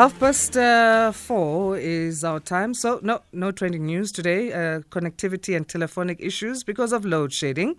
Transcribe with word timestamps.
Half 0.00 0.20
past 0.20 0.56
uh, 0.56 1.10
four 1.10 1.76
is 1.76 2.22
our 2.22 2.38
time. 2.38 2.72
So, 2.72 3.00
no, 3.02 3.22
no 3.32 3.50
trending 3.50 3.84
news 3.84 4.12
today. 4.12 4.52
Uh, 4.52 4.82
connectivity 4.90 5.56
and 5.56 5.66
telephonic 5.66 6.20
issues 6.20 6.62
because 6.62 6.92
of 6.92 7.04
load 7.04 7.32
shedding 7.32 7.74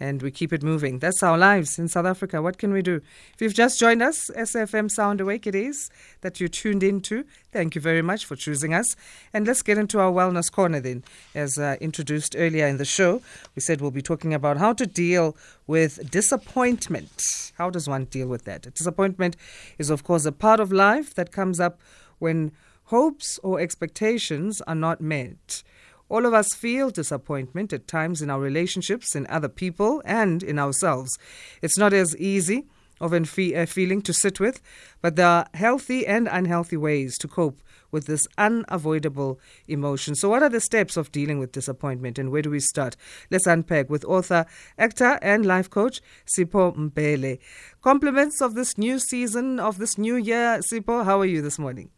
and 0.00 0.22
we 0.22 0.30
keep 0.30 0.52
it 0.52 0.62
moving. 0.62 0.98
That's 0.98 1.22
our 1.22 1.36
lives 1.36 1.78
in 1.78 1.86
South 1.86 2.06
Africa. 2.06 2.40
What 2.40 2.56
can 2.56 2.72
we 2.72 2.80
do? 2.80 3.02
If 3.34 3.42
you've 3.42 3.54
just 3.54 3.78
joined 3.78 4.02
us, 4.02 4.30
SFM 4.34 4.90
Sound 4.90 5.20
Awake 5.20 5.46
it 5.46 5.54
is 5.54 5.90
that 6.22 6.40
you 6.40 6.48
tuned 6.48 6.82
into. 6.82 7.24
Thank 7.52 7.74
you 7.74 7.80
very 7.82 8.00
much 8.00 8.24
for 8.24 8.34
choosing 8.34 8.72
us. 8.72 8.96
And 9.34 9.46
let's 9.46 9.62
get 9.62 9.76
into 9.76 10.00
our 10.00 10.10
wellness 10.10 10.50
corner 10.50 10.80
then. 10.80 11.04
As 11.34 11.58
uh, 11.58 11.76
introduced 11.80 12.34
earlier 12.36 12.66
in 12.66 12.78
the 12.78 12.84
show, 12.86 13.20
we 13.54 13.60
said 13.60 13.82
we'll 13.82 13.90
be 13.90 14.02
talking 14.02 14.32
about 14.32 14.56
how 14.56 14.72
to 14.72 14.86
deal 14.86 15.36
with 15.66 16.10
disappointment. 16.10 17.52
How 17.58 17.68
does 17.68 17.86
one 17.86 18.06
deal 18.06 18.26
with 18.28 18.44
that? 18.44 18.62
Disappointment 18.74 19.36
is, 19.78 19.90
of 19.90 20.02
course, 20.02 20.24
a 20.24 20.32
part 20.32 20.60
of 20.60 20.72
life 20.72 21.14
that 21.14 21.30
comes 21.30 21.60
up 21.60 21.78
when 22.18 22.52
hopes 22.84 23.38
or 23.42 23.60
expectations 23.60 24.62
are 24.62 24.74
not 24.74 25.00
met. 25.00 25.62
All 26.10 26.26
of 26.26 26.34
us 26.34 26.52
feel 26.54 26.90
disappointment 26.90 27.72
at 27.72 27.86
times 27.86 28.20
in 28.20 28.30
our 28.30 28.40
relationships, 28.40 29.14
in 29.14 29.28
other 29.28 29.48
people, 29.48 30.02
and 30.04 30.42
in 30.42 30.58
ourselves. 30.58 31.16
It's 31.62 31.78
not 31.78 31.92
as 31.92 32.16
easy 32.16 32.66
of 33.00 33.12
a 33.14 33.24
feeling 33.24 34.02
to 34.02 34.12
sit 34.12 34.40
with, 34.40 34.60
but 35.00 35.14
there 35.14 35.26
are 35.26 35.46
healthy 35.54 36.04
and 36.06 36.28
unhealthy 36.30 36.76
ways 36.76 37.16
to 37.18 37.28
cope 37.28 37.62
with 37.92 38.06
this 38.06 38.26
unavoidable 38.36 39.38
emotion. 39.68 40.16
So, 40.16 40.28
what 40.28 40.42
are 40.42 40.48
the 40.48 40.60
steps 40.60 40.96
of 40.96 41.12
dealing 41.12 41.38
with 41.38 41.52
disappointment 41.52 42.18
and 42.18 42.30
where 42.30 42.42
do 42.42 42.50
we 42.50 42.60
start? 42.60 42.96
Let's 43.30 43.46
unpack 43.46 43.88
with 43.88 44.04
author, 44.04 44.46
actor, 44.76 45.18
and 45.22 45.46
life 45.46 45.70
coach 45.70 46.00
Sipho 46.26 46.76
Mbele. 46.76 47.38
Compliments 47.82 48.42
of 48.42 48.54
this 48.54 48.76
new 48.76 48.98
season, 48.98 49.60
of 49.60 49.78
this 49.78 49.96
new 49.96 50.16
year. 50.16 50.58
Sipho, 50.58 51.04
how 51.04 51.20
are 51.20 51.26
you 51.26 51.40
this 51.40 51.58
morning? 51.58 51.90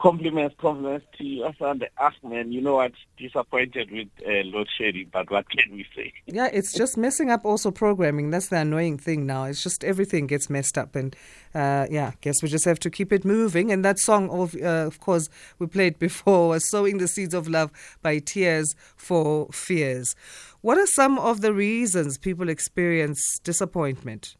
Compliments, 0.00 0.54
compliments 0.60 1.06
to 1.16 1.24
you. 1.24 1.44
After 1.44 1.74
the 1.74 1.88
ask 2.00 2.16
man, 2.22 2.52
you 2.52 2.60
know 2.60 2.76
what? 2.76 2.92
Disappointed 3.16 3.90
with 3.90 4.08
uh, 4.26 4.44
load 4.44 4.68
shedding, 4.76 5.08
but 5.12 5.30
what 5.30 5.48
can 5.50 5.72
we 5.72 5.86
say? 5.96 6.12
Yeah, 6.26 6.48
it's 6.52 6.72
just 6.72 6.96
messing 6.96 7.30
up 7.30 7.44
also 7.44 7.70
programming. 7.70 8.30
That's 8.30 8.48
the 8.48 8.58
annoying 8.58 8.98
thing 8.98 9.26
now. 9.26 9.44
It's 9.44 9.62
just 9.62 9.84
everything 9.84 10.26
gets 10.26 10.48
messed 10.48 10.78
up, 10.78 10.94
and 10.94 11.14
uh, 11.54 11.86
yeah, 11.90 12.12
guess 12.20 12.42
we 12.42 12.48
just 12.48 12.64
have 12.64 12.80
to 12.80 12.90
keep 12.90 13.12
it 13.12 13.24
moving. 13.24 13.72
And 13.72 13.84
that 13.84 13.98
song, 13.98 14.30
of 14.30 14.54
uh, 14.56 14.86
of 14.86 15.00
course, 15.00 15.28
we 15.58 15.66
played 15.66 15.98
before 15.98 16.48
was 16.48 16.68
"Sowing 16.70 16.98
the 16.98 17.08
Seeds 17.08 17.34
of 17.34 17.48
Love" 17.48 17.70
by 18.02 18.18
Tears 18.18 18.74
for 18.96 19.48
Fears. 19.52 20.14
What 20.60 20.78
are 20.78 20.86
some 20.86 21.18
of 21.18 21.40
the 21.40 21.52
reasons 21.52 22.18
people 22.18 22.48
experience 22.48 23.38
disappointment? 23.44 24.36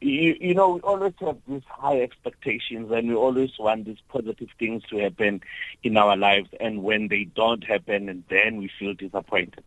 You, 0.00 0.36
you 0.40 0.54
know, 0.54 0.68
we 0.70 0.80
always 0.80 1.14
have 1.20 1.38
these 1.48 1.62
high 1.68 2.00
expectations 2.00 2.90
and 2.92 3.08
we 3.08 3.14
always 3.14 3.50
want 3.58 3.84
these 3.86 3.98
positive 4.08 4.48
things 4.58 4.82
to 4.90 4.98
happen 4.98 5.42
in 5.82 5.96
our 5.96 6.16
lives. 6.16 6.48
And 6.60 6.82
when 6.82 7.08
they 7.08 7.24
don't 7.24 7.64
happen, 7.64 8.08
and 8.08 8.22
then 8.28 8.58
we 8.58 8.70
feel 8.78 8.94
disappointed. 8.94 9.64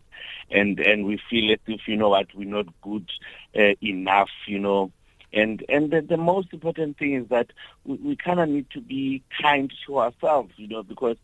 And, 0.50 0.80
and 0.80 1.06
we 1.06 1.20
feel 1.30 1.52
as 1.52 1.60
if, 1.68 1.88
you 1.88 1.98
know 1.98 2.10
what, 2.10 2.28
we're 2.34 2.48
not 2.48 2.68
good 2.82 3.10
uh, 3.56 3.74
enough, 3.82 4.30
you 4.48 4.60
know. 4.60 4.92
And, 5.34 5.64
and 5.70 5.92
the, 5.92 6.02
the 6.02 6.18
most 6.18 6.54
important 6.54 6.98
thing 6.98 7.14
is 7.14 7.28
that 7.30 7.52
we, 7.86 7.96
we 7.96 8.16
kind 8.16 8.40
of 8.40 8.50
need 8.50 8.70
to 8.72 8.82
be 8.82 9.24
kind 9.42 9.72
to 9.86 10.00
ourselves, 10.00 10.54
you 10.58 10.68
know, 10.68 10.84
because 10.84 11.18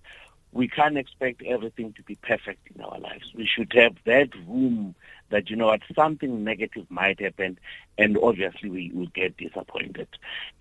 we 0.51 0.67
can't 0.67 0.97
expect 0.97 1.41
everything 1.43 1.93
to 1.93 2.03
be 2.03 2.15
perfect 2.15 2.67
in 2.73 2.81
our 2.81 2.99
lives. 2.99 3.33
We 3.35 3.45
should 3.45 3.71
have 3.73 3.95
that 4.05 4.29
room 4.47 4.95
that, 5.29 5.49
you 5.49 5.55
know 5.55 5.67
what, 5.67 5.81
something 5.95 6.43
negative 6.43 6.85
might 6.89 7.19
happen 7.19 7.59
and 7.97 8.17
obviously 8.21 8.69
we 8.69 8.91
will 8.93 9.07
get 9.07 9.37
disappointed. 9.37 10.07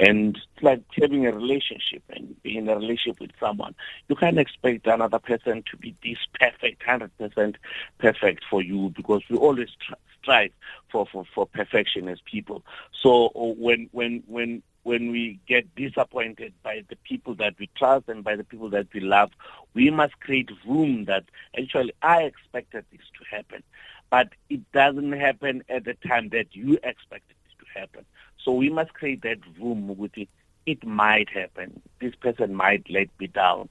And 0.00 0.36
it's 0.36 0.62
like 0.62 0.82
having 0.92 1.26
a 1.26 1.32
relationship 1.32 2.02
and 2.10 2.40
being 2.42 2.58
in 2.58 2.68
a 2.68 2.76
relationship 2.76 3.20
with 3.20 3.32
someone. 3.38 3.74
You 4.08 4.16
can't 4.16 4.38
expect 4.38 4.86
another 4.86 5.18
person 5.18 5.62
to 5.70 5.76
be 5.76 5.94
this 6.02 6.18
perfect, 6.38 6.82
100% 6.82 7.56
perfect 7.98 8.44
for 8.48 8.62
you 8.62 8.92
because 8.96 9.22
we 9.28 9.36
always 9.36 9.68
strive 10.22 10.52
for, 10.90 11.06
for, 11.06 11.24
for 11.34 11.46
perfection 11.46 12.08
as 12.08 12.18
people. 12.24 12.64
So 12.92 13.26
uh, 13.26 13.54
when, 13.58 13.88
when, 13.92 14.22
when, 14.26 14.62
when 14.82 15.10
we 15.10 15.40
get 15.48 15.74
disappointed 15.74 16.54
by 16.62 16.84
the 16.88 16.96
people 16.96 17.34
that 17.34 17.54
we 17.58 17.68
trust 17.76 18.08
and 18.08 18.22
by 18.22 18.36
the 18.36 18.44
people 18.44 18.70
that 18.70 18.86
we 18.94 19.00
love, 19.00 19.30
we 19.74 19.90
must 19.90 20.18
create 20.20 20.50
room 20.66 21.06
that 21.06 21.24
actually 21.58 21.92
I 22.02 22.22
expected 22.22 22.84
this 22.92 23.00
to 23.18 23.36
happen 23.36 23.62
but 24.10 24.28
it 24.48 24.60
doesn't 24.72 25.12
happen 25.12 25.62
at 25.68 25.84
the 25.84 25.94
time 26.06 26.28
that 26.30 26.46
you 26.52 26.74
expect 26.82 27.30
it 27.30 27.36
to 27.58 27.80
happen. 27.80 28.04
So 28.42 28.52
we 28.52 28.70
must 28.70 28.94
create 28.94 29.22
that 29.22 29.38
room 29.60 29.96
with 29.96 30.16
it. 30.16 30.28
It 30.66 30.84
might 30.84 31.28
happen. 31.28 31.80
This 32.00 32.14
person 32.16 32.54
might 32.54 32.86
let 32.90 33.08
me 33.20 33.28
down, 33.28 33.68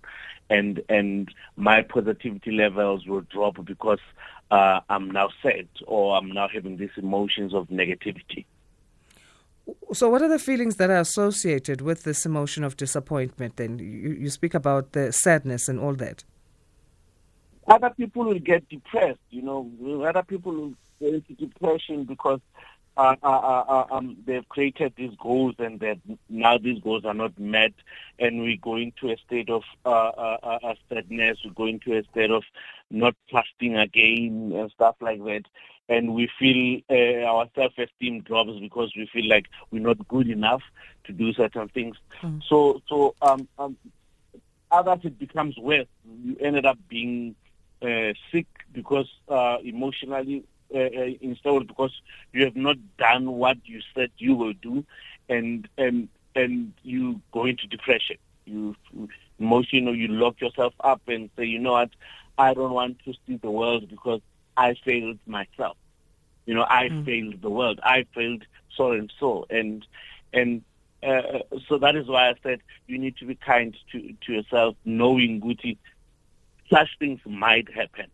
and 0.49 0.81
and 0.87 1.33
my 1.57 1.81
positivity 1.81 2.51
levels 2.51 3.05
will 3.05 3.21
drop 3.21 3.63
because 3.65 3.99
uh, 4.49 4.79
I'm 4.89 5.11
now 5.11 5.29
sad 5.43 5.67
or 5.87 6.15
I'm 6.17 6.31
now 6.31 6.47
having 6.47 6.77
these 6.77 6.95
emotions 6.95 7.53
of 7.53 7.67
negativity. 7.67 8.45
So, 9.93 10.09
what 10.09 10.21
are 10.21 10.27
the 10.29 10.39
feelings 10.39 10.75
that 10.75 10.89
are 10.89 10.99
associated 10.99 11.81
with 11.81 12.03
this 12.03 12.25
emotion 12.25 12.63
of 12.63 12.77
disappointment? 12.77 13.57
Then 13.57 13.79
you, 13.79 14.11
you 14.13 14.29
speak 14.29 14.53
about 14.53 14.91
the 14.91 15.11
sadness 15.11 15.67
and 15.67 15.79
all 15.79 15.95
that. 15.95 16.23
Other 17.67 17.89
people 17.89 18.25
will 18.25 18.39
get 18.39 18.67
depressed, 18.69 19.19
you 19.31 19.41
know. 19.41 19.69
Other 20.07 20.23
people 20.23 20.51
will 20.51 20.73
get 20.99 21.15
into 21.15 21.33
depression 21.33 22.03
because 22.03 22.39
uh, 22.97 23.15
uh, 23.23 23.27
uh, 23.27 23.65
uh, 23.67 23.85
um, 23.91 24.17
they've 24.25 24.47
created 24.47 24.93
these 24.95 25.13
goals 25.21 25.55
and 25.59 25.79
that 25.81 25.97
now 26.29 26.57
these 26.57 26.79
goals 26.79 27.03
are 27.03 27.13
not 27.13 27.37
met, 27.37 27.73
and 28.19 28.41
we 28.41 28.57
go 28.57 28.77
into 28.77 29.09
a 29.09 29.17
state 29.17 29.49
of 29.49 29.63
uh, 29.85 29.89
uh, 29.89 30.59
uh, 30.63 30.75
sadness. 30.87 31.39
We 31.43 31.51
go 31.51 31.65
into 31.65 31.97
a 31.97 32.03
state 32.03 32.31
of 32.31 32.43
not 32.89 33.15
trusting 33.29 33.75
again 33.75 34.53
and 34.55 34.71
stuff 34.71 34.95
like 35.01 35.21
that, 35.25 35.43
and 35.89 36.13
we 36.13 36.29
feel 36.39 36.81
uh, 36.89 37.25
our 37.25 37.49
self-esteem 37.55 38.21
drops 38.21 38.59
because 38.61 38.93
we 38.95 39.09
feel 39.11 39.27
like 39.27 39.47
we're 39.71 39.79
not 39.81 40.07
good 40.07 40.29
enough 40.29 40.61
to 41.05 41.11
do 41.11 41.33
certain 41.33 41.67
things. 41.69 41.97
Mm. 42.23 42.41
So, 42.47 42.81
so 42.87 43.15
um, 43.21 43.47
um, 43.59 43.75
others 44.71 44.99
it 45.03 45.19
becomes 45.19 45.57
worse. 45.57 45.87
You 46.23 46.37
ended 46.39 46.65
up 46.65 46.77
being 46.87 47.35
sick 48.31 48.47
because 48.73 49.07
uh, 49.29 49.57
emotionally 49.63 50.43
uh, 50.73 50.79
uh, 50.79 51.09
installed 51.21 51.67
because 51.67 51.91
you 52.33 52.43
have 52.43 52.55
not 52.55 52.77
done 52.97 53.31
what 53.31 53.57
you 53.65 53.81
said 53.93 54.11
you 54.17 54.35
will 54.35 54.53
do, 54.53 54.83
and 55.29 55.67
and 55.77 56.09
and 56.35 56.73
you 56.83 57.21
go 57.31 57.45
into 57.45 57.67
depression. 57.67 58.17
You 58.45 58.75
emotional, 59.39 59.95
you 59.95 60.07
lock 60.07 60.39
yourself 60.41 60.73
up 60.79 61.01
and 61.07 61.29
say, 61.35 61.45
you 61.45 61.59
know 61.59 61.73
what, 61.73 61.89
I 62.37 62.53
don't 62.53 62.73
want 62.73 62.99
to 63.05 63.13
see 63.25 63.37
the 63.37 63.51
world 63.51 63.89
because 63.89 64.21
I 64.57 64.75
failed 64.85 65.19
myself. 65.25 65.77
You 66.45 66.53
know, 66.53 66.65
I 66.69 66.89
mm. 66.89 67.05
failed 67.05 67.41
the 67.41 67.49
world. 67.49 67.79
I 67.83 68.05
failed 68.13 68.43
so 68.75 68.91
and 68.91 69.11
so, 69.19 69.45
and 69.49 69.85
and 70.33 70.61
uh, 71.01 71.39
so 71.67 71.77
that 71.77 71.95
is 71.95 72.07
why 72.07 72.29
I 72.29 72.35
said 72.43 72.59
you 72.87 72.97
need 72.97 73.17
to 73.17 73.25
be 73.25 73.35
kind 73.35 73.75
to 73.91 74.13
to 74.25 74.33
yourself, 74.33 74.75
knowing 74.85 75.41
Guti 75.41 75.77
such 76.69 76.89
things 76.99 77.19
might 77.25 77.71
happen. 77.73 78.07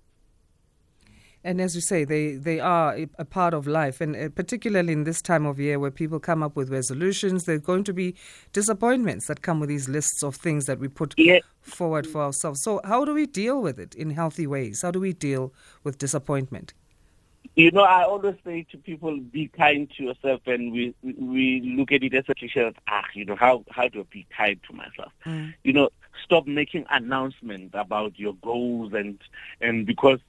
And 1.44 1.60
as 1.60 1.74
you 1.74 1.82
say, 1.82 2.04
they, 2.04 2.36
they 2.36 2.60
are 2.60 2.96
a 3.18 3.26
part 3.26 3.54
of 3.54 3.66
life. 3.66 4.00
And 4.00 4.16
uh, 4.16 4.30
particularly 4.30 4.94
in 4.94 5.06
this 5.06 5.22
time 5.22 5.46
of 5.46 5.60
year 5.60 5.80
where 5.80 5.90
people 5.90 6.20
come 6.20 6.44
up 6.44 6.56
with 6.56 6.70
resolutions, 6.70 7.46
there 7.46 7.56
are 7.56 7.60
going 7.60 7.84
to 7.86 7.94
be 7.94 8.16
disappointments 8.54 9.26
that 9.26 9.42
come 9.42 9.60
with 9.60 9.70
these 9.70 9.90
lists 9.90 10.22
of 10.22 10.36
things 10.36 10.68
that 10.68 10.78
we 10.78 10.88
put 10.88 11.16
yes. 11.18 11.42
forward 11.62 12.06
for 12.06 12.22
ourselves. 12.22 12.62
So, 12.62 12.80
how 12.84 13.06
do 13.06 13.14
we 13.14 13.26
deal 13.26 13.60
with 13.60 13.80
it 13.80 13.96
in 13.96 14.12
healthy 14.12 14.46
ways? 14.46 14.84
How 14.84 14.92
do 14.92 15.00
we 15.00 15.14
deal 15.14 15.52
with 15.84 15.98
disappointment? 15.98 16.76
You 17.56 17.72
know, 17.72 17.82
I 17.82 18.04
always 18.04 18.36
say 18.46 18.66
to 18.72 18.78
people, 18.78 19.20
be 19.20 19.48
kind 19.48 19.92
to 19.98 20.04
yourself, 20.04 20.42
and 20.46 20.72
we 20.72 20.94
we 21.04 21.76
look 21.76 21.92
at 21.92 22.02
it 22.02 22.14
as 22.14 22.24
a 22.30 22.36
cliche. 22.36 22.72
Ah, 22.88 23.04
you 23.14 23.26
know, 23.26 23.36
how 23.36 23.66
how 23.70 23.90
do 23.90 24.02
I 24.02 24.04
be 24.10 24.26
kind 24.36 24.58
to 24.70 24.74
myself? 24.74 25.12
Mm. 25.26 25.54
You 25.64 25.74
know, 25.74 25.90
stop 26.32 26.48
making 26.48 26.86
announcements 26.90 27.76
about 27.78 28.18
your 28.18 28.34
goals 28.36 28.94
and 28.94 29.20
and 29.60 29.86
because 29.86 30.20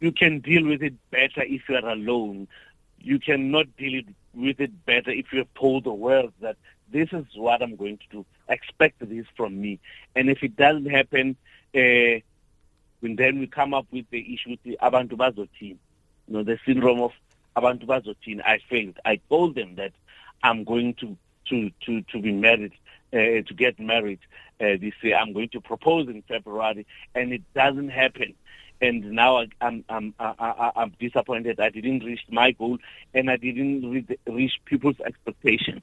you 0.00 0.10
can 0.12 0.38
deal 0.40 0.66
with 0.66 0.82
it 0.82 0.94
better 1.10 1.42
if 1.42 1.68
you 1.68 1.76
are 1.76 1.90
alone. 1.90 2.48
You 3.00 3.18
cannot 3.18 3.66
deal 3.76 4.02
with 4.32 4.60
it 4.60 4.86
better 4.86 5.10
if 5.10 5.30
you 5.30 5.40
have 5.40 5.54
told 5.54 5.84
the 5.84 5.92
world 5.92 6.32
that 6.40 6.56
this 6.90 7.10
is 7.12 7.26
what 7.36 7.60
I'm 7.60 7.76
going 7.76 7.98
to 7.98 8.04
do. 8.10 8.26
Expect 8.48 9.06
this 9.06 9.26
from 9.36 9.60
me. 9.60 9.78
And 10.16 10.30
if 10.30 10.42
it 10.42 10.56
doesn't 10.56 10.90
happen, 10.90 11.36
uh, 11.74 12.24
then 13.02 13.38
we 13.38 13.46
come 13.46 13.74
up 13.74 13.86
with 13.90 14.06
the 14.08 14.34
issue 14.34 14.50
with 14.50 14.62
the 14.62 14.78
abantu 14.82 15.18
bazothini, 15.18 15.76
you 16.28 16.34
know, 16.34 16.42
the 16.42 16.58
syndrome 16.64 17.02
of 17.02 17.12
abantu 17.58 17.84
bazothini. 17.84 18.40
I 18.42 18.58
failed. 18.70 18.98
I 19.04 19.16
told 19.28 19.54
them 19.54 19.74
that 19.74 19.92
I'm 20.42 20.64
going 20.64 20.94
to 20.94 21.14
to 21.50 21.70
to 21.84 22.00
to 22.00 22.20
be 22.22 22.32
married 22.32 22.72
to 23.14 23.54
get 23.54 23.78
married 23.78 24.20
uh, 24.60 24.76
this 24.80 24.94
year. 25.02 25.16
I'm 25.16 25.32
going 25.32 25.48
to 25.50 25.60
propose 25.60 26.08
in 26.08 26.22
February, 26.22 26.86
and 27.14 27.32
it 27.32 27.42
doesn't 27.54 27.90
happen. 27.90 28.34
and 28.80 29.12
now 29.12 29.38
I, 29.38 29.46
I'm 29.60 29.84
I'm 29.88 30.14
I, 30.18 30.72
I'm 30.76 30.92
disappointed. 31.00 31.60
I 31.60 31.70
didn't 31.70 32.04
reach 32.04 32.20
my 32.28 32.50
goal, 32.52 32.78
and 33.12 33.30
I 33.30 33.36
didn't 33.36 34.16
reach 34.26 34.52
people's 34.64 35.00
expectations. 35.00 35.82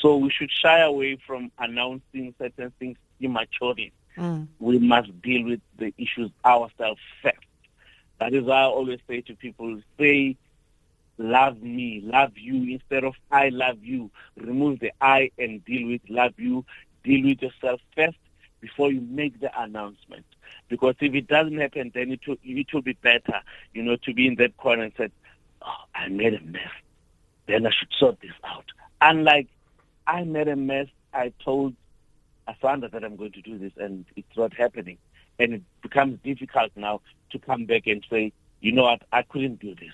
So 0.00 0.16
we 0.16 0.30
should 0.30 0.50
shy 0.50 0.80
away 0.80 1.18
from 1.26 1.50
announcing 1.58 2.34
certain 2.38 2.72
things 2.78 2.98
immaturely. 3.20 3.92
Mm. 4.16 4.48
We 4.58 4.78
must 4.78 5.10
deal 5.22 5.44
with 5.44 5.60
the 5.78 5.94
issues 5.96 6.30
ourselves 6.44 7.00
first. 7.22 7.36
That 8.18 8.34
is 8.34 8.44
why 8.44 8.60
I 8.62 8.64
always 8.64 9.00
say 9.08 9.20
to 9.22 9.34
people, 9.34 9.80
say, 9.98 10.36
love 11.22 11.62
me, 11.62 12.00
love 12.04 12.32
you, 12.36 12.74
instead 12.74 13.04
of 13.04 13.14
I 13.30 13.48
love 13.48 13.82
you. 13.82 14.10
Remove 14.36 14.80
the 14.80 14.92
I 15.00 15.30
and 15.38 15.64
deal 15.64 15.88
with 15.88 16.02
love 16.08 16.34
you. 16.36 16.64
Deal 17.04 17.24
with 17.24 17.42
yourself 17.42 17.80
first 17.96 18.16
before 18.60 18.92
you 18.92 19.00
make 19.00 19.40
the 19.40 19.50
announcement. 19.60 20.24
Because 20.68 20.94
if 21.00 21.14
it 21.14 21.26
doesn't 21.26 21.58
happen, 21.58 21.90
then 21.94 22.12
it 22.12 22.20
will, 22.26 22.36
it 22.42 22.72
will 22.72 22.82
be 22.82 22.94
better, 22.94 23.40
you 23.74 23.82
know, 23.82 23.96
to 24.04 24.14
be 24.14 24.26
in 24.26 24.36
that 24.36 24.56
corner 24.56 24.84
and 24.84 24.92
say, 24.96 25.08
oh, 25.62 25.84
I 25.94 26.08
made 26.08 26.34
a 26.34 26.40
mess. 26.40 26.70
Then 27.46 27.66
I 27.66 27.70
should 27.70 27.92
sort 27.98 28.20
this 28.20 28.32
out. 28.44 28.64
Unlike, 29.00 29.48
I 30.06 30.24
made 30.24 30.48
a 30.48 30.56
mess, 30.56 30.86
I 31.12 31.32
told 31.44 31.74
Asanda 32.48 32.90
that 32.90 33.04
I'm 33.04 33.16
going 33.16 33.32
to 33.32 33.42
do 33.42 33.58
this, 33.58 33.72
and 33.76 34.04
it's 34.16 34.36
not 34.36 34.54
happening. 34.54 34.98
And 35.38 35.54
it 35.54 35.62
becomes 35.82 36.18
difficult 36.22 36.70
now 36.76 37.00
to 37.30 37.38
come 37.38 37.66
back 37.66 37.86
and 37.86 38.04
say, 38.08 38.32
you 38.60 38.72
know 38.72 38.84
what, 38.84 39.02
I 39.12 39.22
couldn't 39.22 39.60
do 39.60 39.74
this, 39.74 39.92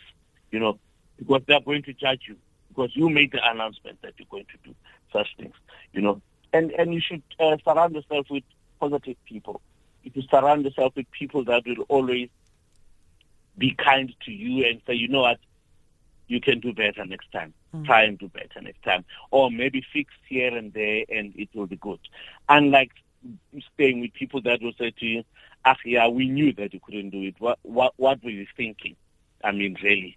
you 0.50 0.60
know, 0.60 0.78
because 1.18 1.42
they're 1.46 1.60
going 1.60 1.82
to 1.84 1.92
judge 1.92 2.22
you 2.28 2.36
because 2.68 2.94
you 2.94 3.10
made 3.10 3.32
the 3.32 3.40
announcement 3.42 4.00
that 4.02 4.14
you're 4.18 4.28
going 4.30 4.46
to 4.46 4.68
do 4.68 4.74
such 5.12 5.28
things, 5.36 5.54
you 5.92 6.00
know. 6.00 6.20
And 6.52 6.70
and 6.72 6.94
you 6.94 7.00
should 7.00 7.22
uh, 7.38 7.56
surround 7.64 7.94
yourself 7.94 8.26
with 8.30 8.44
positive 8.80 9.16
people. 9.26 9.60
If 10.04 10.16
you 10.16 10.22
surround 10.30 10.64
yourself 10.64 10.94
with 10.96 11.10
people 11.10 11.44
that 11.44 11.66
will 11.66 11.84
always 11.88 12.28
be 13.58 13.74
kind 13.74 14.14
to 14.24 14.30
you 14.30 14.64
and 14.64 14.80
say, 14.86 14.94
you 14.94 15.08
know 15.08 15.22
what, 15.22 15.38
you 16.28 16.40
can 16.40 16.60
do 16.60 16.72
better 16.72 17.04
next 17.04 17.30
time. 17.32 17.52
Mm. 17.74 17.84
Try 17.84 18.04
and 18.04 18.18
do 18.18 18.28
better 18.28 18.60
next 18.62 18.82
time. 18.82 19.04
Or 19.30 19.50
maybe 19.50 19.84
fix 19.92 20.12
here 20.28 20.56
and 20.56 20.72
there 20.72 21.04
and 21.08 21.34
it 21.36 21.48
will 21.54 21.66
be 21.66 21.76
good. 21.76 21.98
Unlike 22.48 22.92
staying 23.74 24.00
with 24.00 24.14
people 24.14 24.40
that 24.42 24.62
will 24.62 24.72
say 24.78 24.92
to 24.92 25.06
you, 25.06 25.24
ah, 25.64 25.76
yeah, 25.84 26.06
we 26.08 26.28
knew 26.28 26.52
that 26.54 26.72
you 26.72 26.80
couldn't 26.80 27.10
do 27.10 27.22
it. 27.22 27.34
What, 27.38 27.58
what, 27.62 27.94
what 27.96 28.22
were 28.22 28.30
you 28.30 28.46
thinking? 28.56 28.96
I 29.42 29.52
mean, 29.52 29.76
really, 29.82 30.16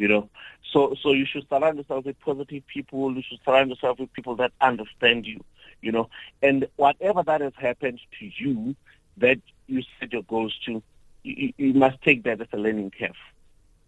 you 0.00 0.08
know. 0.08 0.30
So, 0.72 0.96
so 1.02 1.12
you 1.12 1.26
should 1.26 1.46
surround 1.48 1.76
yourself 1.76 2.06
with 2.06 2.18
positive 2.20 2.66
people. 2.66 3.14
You 3.14 3.22
should 3.28 3.40
surround 3.44 3.68
yourself 3.68 3.98
with 3.98 4.12
people 4.14 4.34
that 4.36 4.52
understand 4.60 5.26
you, 5.26 5.44
you 5.82 5.92
know. 5.92 6.08
And 6.42 6.66
whatever 6.76 7.22
that 7.22 7.42
has 7.42 7.52
happened 7.56 8.00
to 8.18 8.30
you, 8.38 8.74
that 9.18 9.38
you 9.66 9.82
set 9.98 10.12
your 10.12 10.22
goals 10.22 10.58
to, 10.64 10.82
you, 11.22 11.52
you 11.58 11.74
must 11.74 12.00
take 12.02 12.24
that 12.24 12.40
as 12.40 12.48
a 12.52 12.56
learning 12.56 12.92
curve. 12.98 13.10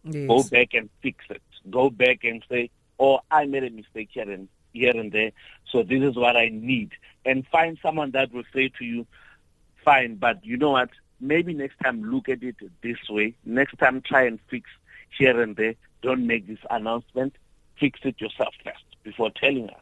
Yes. 0.05 0.29
Go 0.29 0.43
back 0.43 0.75
and 0.75 0.91
fix 1.01 1.25
it. 1.31 1.43
Go 1.71 1.89
back 1.89 2.25
and 2.25 2.45
say, 2.51 2.71
"Oh, 2.99 3.21
I 3.31 3.47
made 3.47 3.65
a 3.65 3.71
mistake 3.71 4.11
here 4.13 4.31
and 4.31 4.49
here 4.73 4.95
and 4.95 5.11
there. 5.13 5.31
So 5.71 5.83
this 5.83 6.03
is 6.03 6.17
what 6.17 6.37
I 6.37 6.51
need." 6.53 6.91
And 7.25 7.47
find 7.47 7.79
someone 7.81 8.11
that 8.11 8.33
will 8.33 8.45
say 8.53 8.69
to 8.79 8.85
you, 8.85 9.07
"Fine, 9.85 10.17
but 10.17 10.45
you 10.45 10.57
know 10.59 10.73
what? 10.73 10.91
Maybe 11.21 11.55
next 11.55 11.79
time 11.79 12.03
look 12.03 12.29
at 12.29 12.43
it 12.43 12.57
this 12.83 12.99
way. 13.09 13.35
Next 13.45 13.79
time 13.79 14.03
try 14.03 14.27
and 14.27 14.41
fix 14.51 14.69
here 15.17 15.41
and 15.41 15.57
there. 15.57 15.77
Don't 16.03 16.27
make 16.27 16.47
this 16.47 16.59
announcement. 16.71 17.35
Fix 17.79 18.01
it 18.05 18.21
yourself 18.21 18.55
first 18.65 18.85
before 19.03 19.31
telling 19.31 19.71
us." 19.71 19.81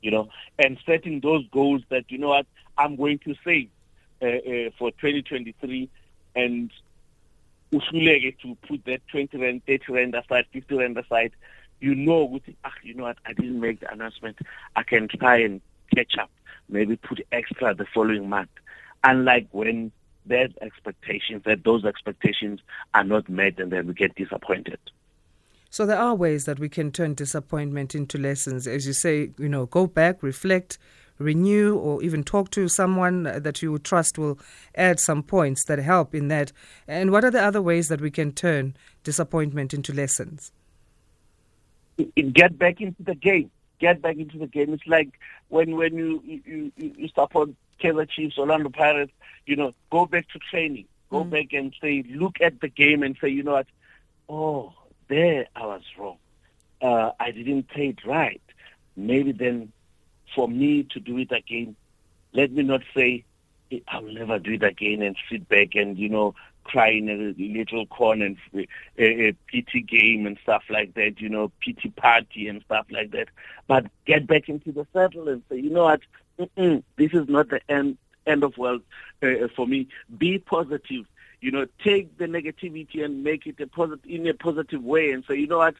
You 0.00 0.10
know, 0.10 0.28
and 0.58 0.78
setting 0.86 1.20
those 1.20 1.46
goals 1.48 1.82
that 1.88 2.04
you 2.08 2.18
know 2.18 2.28
what 2.28 2.46
I'm 2.78 2.96
going 2.96 3.18
to 3.20 3.34
save 3.44 3.70
uh, 4.22 4.26
uh, 4.26 4.70
for 4.78 4.90
2023 4.92 5.88
and 6.34 6.70
uhluleke 7.72 8.38
to 8.40 8.56
put 8.66 8.84
that 8.84 9.00
20 9.08 9.36
rand, 9.38 9.62
30 9.66 9.92
rand 9.92 10.14
aside, 10.14 10.46
50 10.52 10.76
rand 10.76 10.98
aside, 10.98 11.32
you 11.80 11.94
know, 11.94 12.40
ah, 12.64 12.72
you 12.82 12.94
know 12.94 13.04
what, 13.04 13.18
I 13.26 13.32
didn't 13.32 13.60
make 13.60 13.80
the 13.80 13.92
announcement. 13.92 14.38
I 14.74 14.82
can 14.82 15.08
try 15.08 15.38
and 15.38 15.60
catch 15.94 16.16
up, 16.18 16.30
maybe 16.68 16.96
put 16.96 17.20
extra 17.32 17.74
the 17.74 17.86
following 17.92 18.28
month. 18.28 18.50
Unlike 19.04 19.48
when 19.52 19.92
there's 20.24 20.52
expectations, 20.60 21.42
that 21.44 21.64
those 21.64 21.84
expectations 21.84 22.60
are 22.94 23.04
not 23.04 23.28
met 23.28 23.58
and 23.58 23.70
then 23.70 23.86
we 23.86 23.94
get 23.94 24.14
disappointed. 24.14 24.78
So 25.70 25.84
there 25.84 25.98
are 25.98 26.14
ways 26.14 26.44
that 26.44 26.58
we 26.58 26.68
can 26.68 26.90
turn 26.90 27.14
disappointment 27.14 27.94
into 27.94 28.18
lessons. 28.18 28.66
As 28.66 28.86
you 28.86 28.92
say, 28.92 29.30
you 29.38 29.48
know, 29.48 29.66
go 29.66 29.86
back, 29.86 30.22
reflect, 30.22 30.78
renew 31.18 31.76
or 31.76 32.02
even 32.02 32.22
talk 32.22 32.50
to 32.50 32.68
someone 32.68 33.24
that 33.24 33.62
you 33.62 33.78
trust 33.78 34.18
will 34.18 34.38
add 34.74 35.00
some 35.00 35.22
points 35.22 35.64
that 35.64 35.78
help 35.78 36.14
in 36.14 36.28
that? 36.28 36.52
And 36.86 37.10
what 37.10 37.24
are 37.24 37.30
the 37.30 37.42
other 37.42 37.62
ways 37.62 37.88
that 37.88 38.00
we 38.00 38.10
can 38.10 38.32
turn 38.32 38.76
disappointment 39.04 39.74
into 39.74 39.92
lessons? 39.92 40.52
Get 42.32 42.58
back 42.58 42.80
into 42.80 43.02
the 43.02 43.14
game. 43.14 43.50
Get 43.78 44.02
back 44.02 44.16
into 44.16 44.38
the 44.38 44.46
game. 44.46 44.72
It's 44.72 44.86
like 44.86 45.18
when 45.48 45.76
when 45.76 45.96
you 45.96 46.22
you, 46.24 46.72
you 46.76 47.08
support 47.08 47.50
Kaizer 47.82 48.08
Chiefs, 48.08 48.38
Orlando 48.38 48.70
Pirates. 48.70 49.12
You 49.46 49.56
know, 49.56 49.72
go 49.90 50.06
back 50.06 50.28
to 50.30 50.38
training. 50.38 50.86
Go 51.10 51.24
mm. 51.24 51.30
back 51.30 51.52
and 51.52 51.74
say, 51.80 52.04
look 52.08 52.36
at 52.40 52.60
the 52.60 52.68
game 52.68 53.02
and 53.02 53.16
say, 53.20 53.28
you 53.28 53.42
know 53.42 53.52
what? 53.52 53.66
Oh, 54.28 54.74
there 55.08 55.46
I 55.54 55.66
was 55.66 55.82
wrong. 55.98 56.16
Uh, 56.80 57.10
I 57.18 57.30
didn't 57.30 57.68
play 57.68 57.88
it 57.88 58.04
right. 58.04 58.40
Maybe 58.96 59.32
then 59.32 59.72
for 60.34 60.48
me 60.48 60.84
to 60.90 61.00
do 61.00 61.18
it 61.18 61.32
again, 61.32 61.76
let 62.32 62.52
me 62.52 62.62
not 62.62 62.82
say 62.94 63.24
eh, 63.70 63.80
I'll 63.88 64.02
never 64.02 64.38
do 64.38 64.52
it 64.54 64.62
again 64.62 65.02
and 65.02 65.16
sit 65.30 65.48
back 65.48 65.74
and, 65.74 65.98
you 65.98 66.08
know, 66.08 66.34
cry 66.64 66.90
in 66.90 67.08
a 67.08 67.34
little 67.38 67.86
corner 67.86 68.26
and 68.26 68.36
a, 68.98 69.28
a 69.28 69.32
pity 69.46 69.80
game 69.80 70.26
and 70.26 70.36
stuff 70.42 70.64
like 70.68 70.94
that, 70.94 71.20
you 71.20 71.28
know, 71.28 71.50
pity 71.60 71.90
party 71.90 72.48
and 72.48 72.62
stuff 72.62 72.86
like 72.90 73.12
that. 73.12 73.28
But 73.68 73.86
get 74.04 74.26
back 74.26 74.48
into 74.48 74.72
the 74.72 74.86
saddle 74.92 75.28
and 75.28 75.42
say, 75.48 75.58
you 75.58 75.70
know 75.70 75.84
what, 75.84 76.00
Mm-mm, 76.38 76.82
this 76.96 77.12
is 77.12 77.28
not 77.28 77.48
the 77.48 77.60
end 77.70 77.96
end 78.26 78.42
of 78.42 78.58
world 78.58 78.82
uh, 79.22 79.48
for 79.54 79.66
me. 79.66 79.86
Be 80.18 80.38
positive. 80.38 81.06
You 81.46 81.52
know, 81.52 81.66
take 81.84 82.18
the 82.18 82.24
negativity 82.26 83.04
and 83.04 83.22
make 83.22 83.46
it 83.46 83.60
a 83.60 83.68
positive 83.68 84.04
in 84.04 84.26
a 84.26 84.34
positive 84.34 84.82
way 84.82 85.12
and 85.12 85.24
say, 85.26 85.36
you 85.36 85.46
know 85.46 85.58
what, 85.58 85.76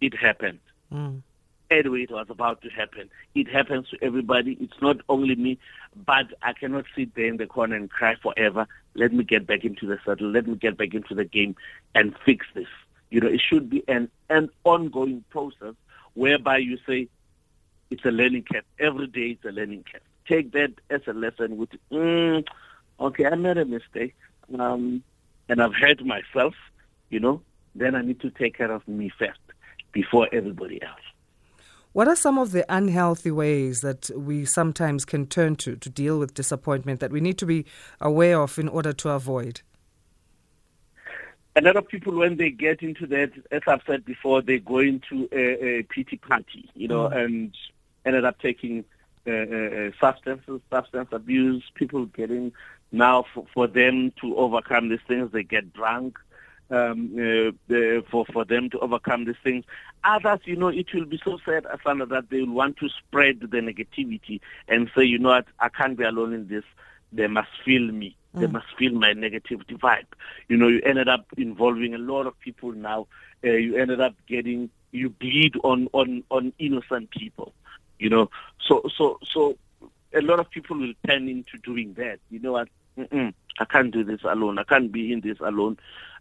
it 0.00 0.14
happened. 0.16 0.58
Mm 0.92 1.22
anyway 1.70 2.02
it 2.02 2.10
was 2.10 2.26
about 2.30 2.62
to 2.62 2.70
happen. 2.70 3.10
It 3.34 3.48
happens 3.48 3.88
to 3.90 3.98
everybody. 4.02 4.56
It's 4.60 4.80
not 4.80 4.98
only 5.08 5.34
me, 5.34 5.58
but 6.06 6.26
I 6.42 6.52
cannot 6.52 6.86
sit 6.96 7.14
there 7.14 7.26
in 7.26 7.36
the 7.36 7.46
corner 7.46 7.76
and 7.76 7.90
cry 7.90 8.14
forever. 8.16 8.66
Let 8.94 9.12
me 9.12 9.24
get 9.24 9.46
back 9.46 9.64
into 9.64 9.86
the 9.86 9.98
saddle. 10.04 10.30
Let 10.30 10.46
me 10.46 10.56
get 10.56 10.76
back 10.76 10.94
into 10.94 11.14
the 11.14 11.24
game 11.24 11.56
and 11.94 12.14
fix 12.24 12.46
this. 12.54 12.68
You 13.10 13.20
know, 13.20 13.28
it 13.28 13.40
should 13.40 13.70
be 13.70 13.82
an, 13.88 14.10
an 14.28 14.50
ongoing 14.64 15.24
process 15.30 15.74
whereby 16.14 16.58
you 16.58 16.78
say 16.86 17.08
it's 17.90 18.04
a 18.04 18.10
learning 18.10 18.44
curve. 18.50 18.64
Every 18.78 19.06
day 19.06 19.30
it's 19.30 19.44
a 19.44 19.52
learning 19.52 19.84
curve. 19.90 20.02
Take 20.26 20.52
that 20.52 20.72
as 20.90 21.00
a 21.06 21.12
lesson 21.12 21.56
with, 21.56 21.70
mm, 21.90 22.46
okay, 23.00 23.26
I 23.26 23.34
made 23.34 23.58
a 23.58 23.64
mistake. 23.64 24.14
Um, 24.58 25.02
and 25.48 25.62
I've 25.62 25.74
hurt 25.74 26.04
myself, 26.04 26.54
you 27.10 27.20
know, 27.20 27.40
then 27.74 27.94
I 27.94 28.02
need 28.02 28.20
to 28.20 28.30
take 28.30 28.56
care 28.56 28.70
of 28.70 28.86
me 28.86 29.10
first 29.18 29.40
before 29.92 30.28
everybody 30.32 30.82
else. 30.82 31.00
What 31.92 32.06
are 32.06 32.16
some 32.16 32.38
of 32.38 32.52
the 32.52 32.64
unhealthy 32.68 33.30
ways 33.30 33.80
that 33.80 34.10
we 34.14 34.44
sometimes 34.44 35.04
can 35.04 35.26
turn 35.26 35.56
to 35.56 35.74
to 35.76 35.88
deal 35.88 36.18
with 36.18 36.34
disappointment 36.34 37.00
that 37.00 37.10
we 37.10 37.20
need 37.20 37.38
to 37.38 37.46
be 37.46 37.64
aware 38.00 38.40
of 38.40 38.58
in 38.58 38.68
order 38.68 38.92
to 38.92 39.10
avoid? 39.10 39.62
A 41.56 41.60
lot 41.62 41.76
of 41.76 41.88
people, 41.88 42.14
when 42.14 42.36
they 42.36 42.50
get 42.50 42.82
into 42.82 43.06
that, 43.08 43.32
as 43.50 43.62
I've 43.66 43.80
said 43.84 44.04
before, 44.04 44.42
they 44.42 44.58
go 44.58 44.78
into 44.78 45.28
a, 45.32 45.78
a 45.78 45.82
pity 45.84 46.18
party, 46.18 46.70
you 46.74 46.86
know, 46.86 47.08
mm. 47.08 47.16
and 47.16 47.56
ended 48.04 48.24
up 48.24 48.38
taking 48.38 48.84
uh, 49.26 49.32
uh, 49.32 49.90
substances, 50.00 50.60
substance 50.70 51.08
abuse. 51.10 51.64
People 51.74 52.06
getting 52.06 52.52
now 52.92 53.24
for, 53.34 53.46
for 53.52 53.66
them 53.66 54.12
to 54.20 54.36
overcome 54.36 54.88
these 54.88 55.00
things, 55.06 55.30
they 55.32 55.42
get 55.42 55.72
drunk 55.72 56.18
um, 56.70 57.14
uh, 57.18 57.74
uh, 57.74 58.02
for 58.10 58.24
for 58.26 58.44
them 58.44 58.70
to 58.70 58.78
overcome 58.80 59.24
these 59.24 59.36
things. 59.42 59.64
Others, 60.04 60.40
you 60.44 60.56
know, 60.56 60.68
it 60.68 60.92
will 60.94 61.04
be 61.06 61.20
so 61.24 61.38
sad, 61.44 61.64
Asanda, 61.64 62.08
that 62.08 62.30
they 62.30 62.40
will 62.40 62.54
want 62.54 62.76
to 62.78 62.88
spread 62.88 63.40
the 63.40 63.46
negativity 63.58 64.40
and 64.68 64.90
say, 64.96 65.04
you 65.04 65.18
know 65.18 65.30
what, 65.30 65.46
I 65.58 65.68
can't 65.68 65.96
be 65.96 66.04
alone 66.04 66.32
in 66.32 66.48
this. 66.48 66.64
They 67.12 67.26
must 67.26 67.48
feel 67.64 67.90
me. 67.90 68.16
Mm. 68.34 68.40
They 68.40 68.46
must 68.46 68.66
feel 68.78 68.92
my 68.92 69.12
negativity 69.12 69.78
vibe. 69.78 70.06
You 70.48 70.56
know, 70.56 70.68
you 70.68 70.80
ended 70.84 71.08
up 71.08 71.26
involving 71.36 71.94
a 71.94 71.98
lot 71.98 72.26
of 72.26 72.38
people 72.40 72.72
now. 72.72 73.06
Uh, 73.44 73.50
you 73.50 73.76
ended 73.76 74.00
up 74.00 74.14
getting 74.26 74.70
you 74.92 75.10
bleed 75.10 75.54
on 75.64 75.88
on 75.92 76.22
on 76.30 76.52
innocent 76.58 77.10
people. 77.10 77.52
You 77.98 78.10
know, 78.10 78.30
so 78.60 78.82
so 78.94 79.18
so 79.24 79.56
a 80.14 80.20
lot 80.20 80.40
of 80.40 80.50
people 80.50 80.78
will 80.78 80.94
turn 81.06 81.28
into 81.28 81.58
doing 81.62 81.94
that. 81.94 82.18
You 82.30 82.40
know 82.40 82.52
what? 82.52 82.68
Mm-mm, 82.98 83.32
I 83.58 83.64
can't 83.64 83.92
do 83.92 84.02
this 84.04 84.20
alone. 84.24 84.58
I 84.58 84.64
can't 84.64 84.90
be 84.90 85.12
in 85.12 85.20
this 85.20 85.38
alone 85.40 85.78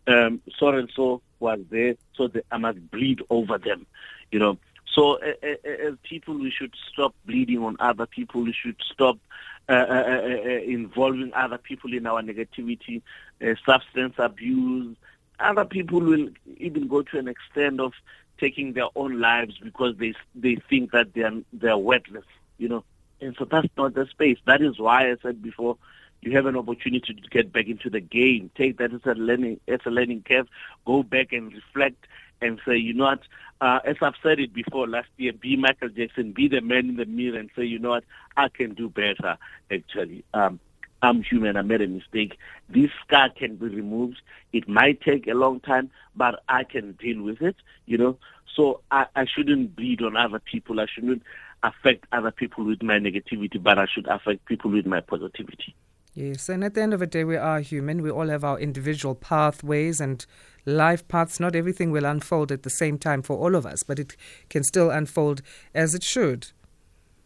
um, 0.07 0.41
so 0.57 0.69
and 0.69 0.89
so 0.95 1.21
was 1.39 1.59
there, 1.69 1.95
so 2.15 2.27
that 2.29 2.45
I 2.51 2.57
must 2.57 2.89
bleed 2.91 3.21
over 3.29 3.57
them, 3.57 3.85
you 4.31 4.39
know. 4.39 4.57
So 4.93 5.19
uh, 5.21 5.33
uh, 5.43 5.87
as 5.87 5.93
people, 6.03 6.39
we 6.39 6.49
should 6.49 6.73
stop 6.91 7.13
bleeding 7.25 7.63
on 7.63 7.75
other 7.79 8.05
people. 8.05 8.43
We 8.43 8.53
should 8.53 8.77
stop 8.91 9.17
uh, 9.69 9.73
uh, 9.73 10.21
uh, 10.23 10.49
involving 10.65 11.33
other 11.33 11.57
people 11.57 11.93
in 11.93 12.07
our 12.07 12.21
negativity, 12.21 13.01
substance 13.65 14.15
abuse. 14.17 14.95
Other 15.39 15.65
people 15.65 15.99
will 15.99 16.29
even 16.57 16.87
go 16.87 17.03
to 17.03 17.19
an 17.19 17.27
extent 17.27 17.79
of 17.79 17.93
taking 18.39 18.73
their 18.73 18.87
own 18.95 19.19
lives 19.19 19.57
because 19.61 19.97
they 19.97 20.13
they 20.33 20.55
think 20.69 20.91
that 20.91 21.13
they 21.13 21.23
are 21.23 21.33
they 21.53 21.67
are 21.67 21.77
worthless, 21.77 22.25
you 22.57 22.69
know. 22.69 22.83
And 23.21 23.35
so 23.37 23.45
that's 23.45 23.67
not 23.77 23.93
the 23.93 24.05
space. 24.07 24.37
That 24.45 24.61
is 24.61 24.79
why 24.79 25.11
I 25.11 25.15
said 25.21 25.41
before, 25.41 25.77
you 26.21 26.35
have 26.35 26.45
an 26.45 26.55
opportunity 26.55 27.13
to 27.13 27.29
get 27.29 27.53
back 27.53 27.67
into 27.67 27.89
the 27.89 27.99
game. 27.99 28.49
Take 28.55 28.77
that 28.77 28.93
as 28.93 29.01
a 29.05 29.13
learning 29.13 29.59
as 29.67 29.79
a 29.85 29.91
learning 29.91 30.23
curve. 30.27 30.47
Go 30.85 31.03
back 31.03 31.31
and 31.31 31.53
reflect 31.53 32.05
and 32.41 32.59
say, 32.65 32.75
you 32.75 32.93
know 32.93 33.05
what, 33.05 33.21
uh, 33.61 33.79
as 33.85 33.95
I've 34.01 34.13
said 34.21 34.39
it 34.39 34.53
before 34.53 34.87
last 34.87 35.09
year, 35.17 35.33
be 35.33 35.55
Michael 35.55 35.89
Jackson, 35.89 36.31
be 36.31 36.47
the 36.47 36.61
man 36.61 36.89
in 36.89 36.95
the 36.97 37.05
mirror 37.05 37.39
and 37.39 37.49
say, 37.55 37.63
you 37.63 37.79
know 37.79 37.89
what, 37.89 38.03
I 38.35 38.49
can 38.49 38.73
do 38.73 38.89
better, 38.89 39.37
actually. 39.71 40.23
Um, 40.33 40.59
I'm 41.01 41.23
human, 41.23 41.57
I 41.57 41.61
made 41.61 41.81
a 41.81 41.87
mistake. 41.87 42.37
This 42.69 42.89
scar 43.05 43.29
can 43.29 43.55
be 43.55 43.67
removed. 43.67 44.21
It 44.53 44.67
might 44.67 45.01
take 45.01 45.27
a 45.27 45.33
long 45.33 45.59
time, 45.59 45.91
but 46.15 46.43
I 46.49 46.63
can 46.63 46.93
deal 46.93 47.21
with 47.21 47.41
it, 47.41 47.55
you 47.85 47.97
know. 47.97 48.17
So 48.55 48.81
I, 48.89 49.05
I 49.15 49.25
shouldn't 49.25 49.75
bleed 49.75 50.01
on 50.01 50.17
other 50.17 50.39
people. 50.39 50.79
I 50.79 50.87
shouldn't 50.87 51.21
affect 51.63 52.05
other 52.11 52.31
people 52.31 52.65
with 52.65 52.81
my 52.83 52.99
negativity, 52.99 53.61
but 53.61 53.79
I 53.79 53.85
should 53.85 54.07
affect 54.07 54.45
people 54.45 54.71
with 54.71 54.85
my 54.85 55.01
positivity. 55.01 55.75
Yes, 56.13 56.49
and 56.49 56.63
at 56.63 56.73
the 56.73 56.81
end 56.81 56.95
of 56.95 56.99
the 56.99 57.05
day, 57.05 57.23
we 57.23 57.37
are 57.37 57.59
human. 57.59 58.01
We 58.01 58.09
all 58.09 58.27
have 58.27 58.43
our 58.43 58.59
individual 58.59 59.13
pathways 59.13 60.01
and 60.01 60.25
life 60.65 61.07
paths. 61.07 61.39
Not 61.39 61.55
everything 61.55 61.91
will 61.91 62.05
unfold 62.05 62.51
at 62.51 62.63
the 62.63 62.71
same 62.71 62.97
time 62.97 63.21
for 63.21 63.37
all 63.37 63.53
of 63.53 63.67
us, 63.67 63.83
but 63.83 63.99
it 63.99 64.17
can 64.49 64.63
still 64.63 64.89
unfold 64.89 65.43
as 65.75 65.93
it 65.93 66.03
should. 66.03 66.47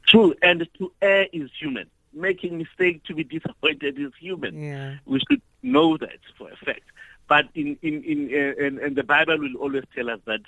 True, 0.08 0.36
and 0.42 0.68
to 0.78 0.92
err 1.02 1.28
is 1.32 1.50
human. 1.58 1.90
Making 2.14 2.58
mistake 2.58 3.02
to 3.06 3.14
be 3.14 3.24
disappointed 3.38 3.98
is 3.98 4.12
human. 4.20 4.62
Yeah. 4.62 4.96
We 5.06 5.22
should 5.30 5.42
know 5.64 5.96
that 5.96 6.20
for 6.38 6.50
a 6.52 6.58
fact. 6.58 6.84
But 7.30 7.46
in 7.56 7.78
in 7.82 8.04
in, 8.04 8.30
uh, 8.34 8.66
in, 8.66 8.80
in 8.80 8.94
the 8.96 9.04
Bible 9.04 9.38
will 9.40 9.56
always 9.56 9.86
tell 9.96 10.10
us 10.10 10.20
that 10.26 10.42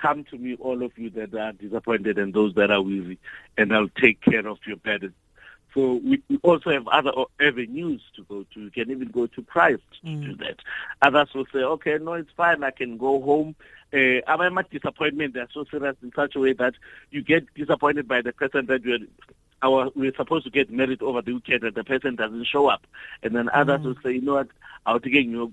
come 0.00 0.24
to 0.24 0.38
me, 0.38 0.56
all 0.56 0.82
of 0.82 0.96
you 0.96 1.10
that 1.10 1.34
are 1.34 1.52
disappointed 1.52 2.18
and 2.18 2.34
those 2.34 2.54
that 2.54 2.70
are 2.70 2.82
weary, 2.82 3.18
and 3.56 3.74
I'll 3.74 3.88
take 4.00 4.20
care 4.20 4.46
of 4.46 4.58
your 4.66 4.76
burdens. 4.76 5.14
So 5.74 6.00
we, 6.02 6.22
also 6.42 6.70
have 6.70 6.88
other 6.88 7.12
avenues 7.38 8.00
to 8.16 8.24
go 8.24 8.46
to. 8.54 8.60
You 8.60 8.70
can 8.70 8.90
even 8.90 9.08
go 9.08 9.26
to 9.26 9.42
Christ 9.42 9.82
to 10.00 10.06
mm. 10.06 10.24
do 10.24 10.36
that. 10.36 10.56
Others 11.02 11.34
will 11.34 11.44
say, 11.52 11.58
okay, 11.58 11.98
no, 12.00 12.14
it's 12.14 12.30
fine. 12.34 12.64
I 12.64 12.70
can 12.70 12.96
go 12.96 13.20
home. 13.20 13.54
Uh, 13.92 14.20
am 14.26 14.54
much 14.54 14.70
disappointment? 14.70 15.34
They're 15.34 15.48
so 15.52 15.66
serious 15.70 15.96
in 16.02 16.12
such 16.16 16.34
a 16.34 16.40
way 16.40 16.54
that 16.54 16.74
you 17.10 17.22
get 17.22 17.52
disappointed 17.54 18.08
by 18.08 18.22
the 18.22 18.32
person 18.32 18.64
that 18.66 18.84
you're 18.84 19.00
our, 19.62 19.90
we're 19.94 20.14
supposed 20.14 20.44
to 20.44 20.50
get 20.50 20.70
married 20.70 21.02
over 21.02 21.22
the 21.22 21.34
weekend 21.34 21.64
and 21.64 21.74
the 21.74 21.84
person 21.84 22.14
doesn't 22.16 22.46
show 22.46 22.68
up. 22.68 22.86
And 23.22 23.34
then 23.34 23.48
others 23.50 23.80
mm. 23.80 23.84
will 23.84 23.96
say, 24.02 24.12
you 24.12 24.22
know 24.22 24.34
what, 24.34 24.48
I'll 24.86 25.00
take 25.00 25.14
you 25.14 25.52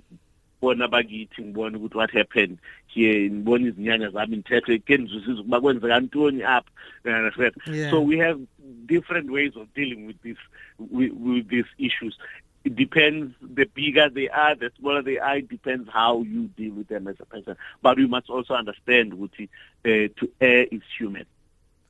bona 0.64 0.88
bakithi 0.88 1.42
ngibone 1.42 1.78
ukuthi 1.78 1.98
what 1.98 2.12
happened 2.12 2.58
here 2.88 3.30
ngibone 3.30 3.68
izinyanya 3.68 4.10
zami 4.10 4.38
ngithethe 4.38 4.80
ke 4.80 5.00
ngizwisisa 5.00 5.42
ukuba 5.42 5.62
kwenzeka 5.62 6.00
ntoni 6.00 6.44
apha 6.44 6.72
understand 7.06 7.54
so 7.90 8.02
we 8.02 8.18
have 8.18 8.40
different 8.86 9.28
ways 9.32 9.56
of 9.56 9.68
dealing 9.76 10.08
with 10.08 10.20
this 10.22 10.38
with, 10.80 11.12
with 11.20 11.48
these 11.50 11.72
issues 11.78 12.18
it 12.64 12.76
depends 12.76 13.34
the 13.56 13.66
bigger 13.76 14.10
they 14.10 14.30
are 14.30 14.56
the 14.56 14.72
smaller 14.80 15.04
they 15.04 15.20
are 15.20 15.38
it 15.38 15.50
depends 15.50 15.90
how 15.90 16.22
you 16.22 16.48
deal 16.56 16.74
with 16.74 16.88
them 16.88 17.08
as 17.08 17.16
a 17.20 17.26
person 17.26 17.56
but 17.82 17.98
we 17.98 18.08
must 18.08 18.30
also 18.30 18.54
understand 18.54 19.14
ukuthi 19.14 19.50
uh, 19.86 20.08
to 20.16 20.30
err 20.40 20.68
is 20.72 20.82
human 20.98 21.26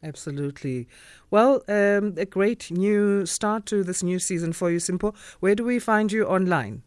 Absolutely. 0.05 0.89
Well, 1.31 1.63
um, 1.69 2.15
a 2.17 2.25
great 2.25 2.69
new 2.69 3.25
start 3.25 3.65
to 3.67 3.85
this 3.85 4.03
new 4.03 4.19
season 4.19 4.51
for 4.51 4.69
you, 4.69 4.79
Sipho. 4.79 5.15
Where 5.39 5.55
do 5.55 5.63
we 5.63 5.79
find 5.79 6.11
you 6.11 6.25
online? 6.25 6.83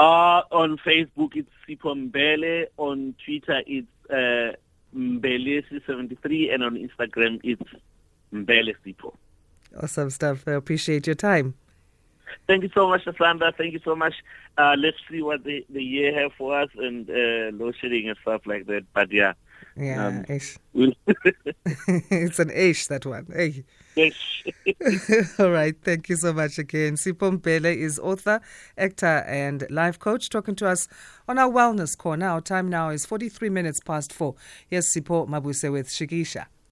Uh, 0.00 0.44
on 0.50 0.78
Facebook, 0.78 1.36
it's 1.36 1.50
Sipho 1.68 1.94
Mbele. 1.94 2.68
On 2.78 3.14
Twitter, 3.22 3.62
it's 3.66 3.86
uh, 4.08 4.56
Mbele73. 4.96 6.54
And 6.54 6.64
on 6.64 6.76
Instagram, 6.76 7.38
it's 7.44 7.62
Mbele 8.32 8.74
Sipho. 8.82 9.14
Awesome 9.78 10.08
stuff. 10.08 10.48
I 10.48 10.52
appreciate 10.52 11.06
your 11.06 11.16
time. 11.16 11.52
Thank 12.46 12.62
you 12.62 12.70
so 12.74 12.88
much, 12.88 13.02
Sandra. 13.18 13.52
Thank 13.52 13.74
you 13.74 13.80
so 13.84 13.94
much. 13.94 14.14
Uh, 14.56 14.74
let's 14.78 14.96
see 15.10 15.20
what 15.20 15.44
the, 15.44 15.66
the 15.68 15.82
year 15.82 16.18
have 16.18 16.32
for 16.32 16.58
us 16.58 16.70
and 16.78 17.08
uh, 17.10 17.54
load 17.62 17.76
shedding 17.78 18.08
and 18.08 18.16
stuff 18.22 18.46
like 18.46 18.66
that. 18.68 18.86
But 18.94 19.12
yeah. 19.12 19.34
Yeah, 19.76 20.06
um, 20.06 20.24
it's 22.10 22.38
an 22.38 22.50
ish, 22.50 22.86
that 22.88 23.06
one. 23.06 23.26
Hey. 23.32 23.64
All 25.38 25.50
right. 25.50 25.74
Thank 25.82 26.08
you 26.08 26.16
so 26.16 26.32
much 26.32 26.58
again. 26.58 26.94
Sipho 26.94 27.38
Mbele 27.38 27.76
is 27.76 27.98
author, 27.98 28.40
actor, 28.78 29.24
and 29.26 29.66
life 29.70 29.98
coach 29.98 30.30
talking 30.30 30.54
to 30.56 30.68
us 30.68 30.88
on 31.28 31.38
our 31.38 31.50
wellness 31.50 31.98
corner. 31.98 32.28
Our 32.28 32.40
time 32.40 32.68
now 32.68 32.90
is 32.90 33.04
43 33.04 33.50
minutes 33.50 33.80
past 33.80 34.12
four. 34.12 34.36
Yes, 34.70 34.94
Sipho 34.94 35.28
Mabuse 35.28 35.70
with 35.70 35.88
Shikisha. 35.88 36.46